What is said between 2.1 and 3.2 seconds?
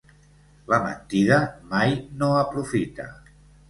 no aprofita.